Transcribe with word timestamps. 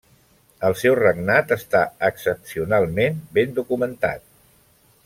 El 0.69 0.75
seu 0.83 0.95
regnat 0.99 1.53
està 1.57 1.83
excepcionalment 2.09 3.21
ben 3.39 3.55
documentat. 3.61 4.29